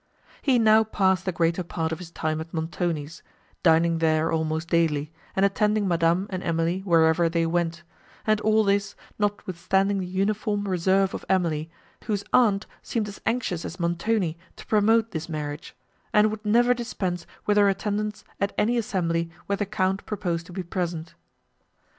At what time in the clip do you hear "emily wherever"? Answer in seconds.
6.41-7.29